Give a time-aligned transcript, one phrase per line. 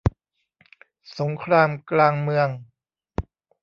[1.19, 2.49] สงครามกลางเมือง